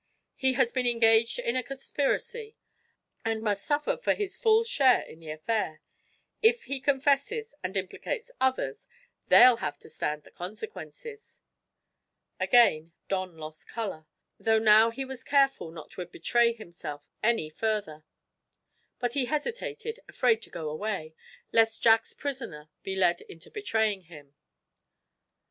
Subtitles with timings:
[0.33, 2.55] He has been engaged in a conspiracy,
[3.23, 5.79] and must suffer for his full share in the affair.
[6.41, 8.87] If he confesses, and implicates others,
[9.27, 11.41] they'll have to stand the consequences."
[12.39, 14.07] Again Don lost color,
[14.39, 18.03] though now he was careful not to betray himself any further.
[18.97, 21.13] But he hesitated, afraid to go away,
[21.51, 24.33] lest Jack's prisoner be led into betraying him.